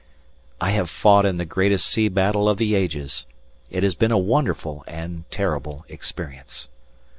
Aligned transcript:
I 0.59 0.71
have 0.71 0.89
fought 0.89 1.27
in 1.27 1.37
the 1.37 1.45
greatest 1.45 1.85
sea 1.85 2.07
battle 2.09 2.49
of 2.49 2.57
the 2.57 2.73
ages; 2.73 3.27
it 3.69 3.83
has 3.83 3.93
been 3.93 4.09
a 4.11 4.17
wonderful 4.17 4.83
and 4.87 5.29
terrible 5.29 5.85
experience. 5.89 6.69